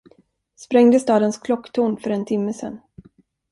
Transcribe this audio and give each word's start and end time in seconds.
Sprängde 0.55 0.99
stadens 0.99 1.37
klocktorn 1.41 1.97
för 1.97 2.09
en 2.09 2.25
timme 2.25 2.53
sen. 2.53 2.79